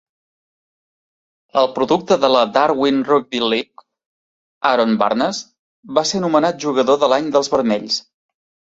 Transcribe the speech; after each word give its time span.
El 1.61 1.69
producte 1.75 2.17
de 2.23 2.31
la 2.37 2.41
Darwin 2.57 2.99
Rugby 3.11 3.43
League, 3.53 3.87
Aaron 4.73 4.99
Barnes, 5.05 5.45
va 6.01 6.07
ser 6.15 6.27
nomenat 6.27 6.63
jugador 6.67 7.03
de 7.07 7.13
l'any 7.15 7.35
dels 7.39 7.57
Vermells. 7.57 8.05